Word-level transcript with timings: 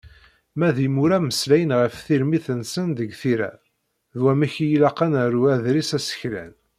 Ma 0.57 0.69
d 0.75 0.77
imura 0.87 1.17
mmeslayen 1.21 1.75
ɣef 1.79 1.95
tirmit-nsen 2.05 2.87
deg 2.97 3.11
tira, 3.21 3.51
d 4.15 4.17
wamek 4.23 4.53
i 4.65 4.67
ilaq 4.75 4.99
ad 5.05 5.11
naru 5.13 5.41
aḍris 5.53 5.91
aseklan. 5.97 6.53